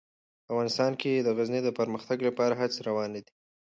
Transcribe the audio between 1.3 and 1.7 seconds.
غزني د